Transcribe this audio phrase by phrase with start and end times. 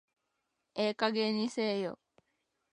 [0.73, 1.99] ええ加減にせえよ